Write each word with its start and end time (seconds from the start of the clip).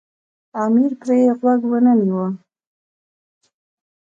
امیر 0.63 0.91
پرې 1.01 1.19
غوږ 1.39 1.61
ونه 1.71 1.93
نیوی. 1.99 2.27